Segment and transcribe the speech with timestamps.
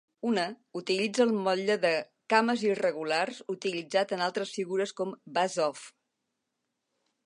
[0.27, 0.43] Una
[0.79, 1.91] utilitza el motlle de
[2.35, 5.89] "cames irregulars" utilitzat en altres figures com Buzz-Off.